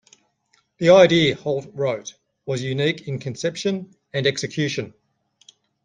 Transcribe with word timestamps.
The 0.79 0.89
idea, 0.89 1.35
Holt 1.35 1.67
wrote, 1.75 2.15
was 2.47 2.63
unique 2.63 3.07
in 3.07 3.19
conception 3.19 3.95
and 4.11 4.25
execution. 4.25 4.95